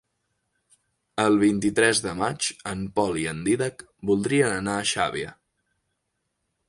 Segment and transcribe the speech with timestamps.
[1.23, 5.37] El vint-i-tres de maig en Pol i en Dídac voldrien anar a Xàbia.